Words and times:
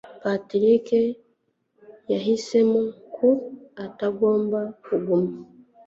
patrick 0.21 0.87
yahisemo 2.11 2.81
ko 3.15 3.27
atagomba 3.85 4.59
kuguma 4.85 5.33